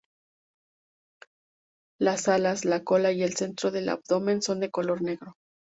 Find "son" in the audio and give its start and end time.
4.41-4.59